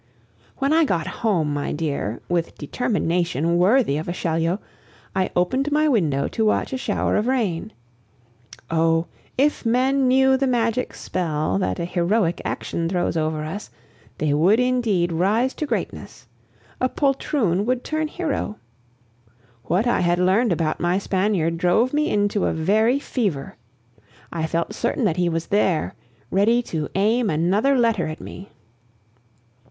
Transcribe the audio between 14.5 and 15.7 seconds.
indeed rise to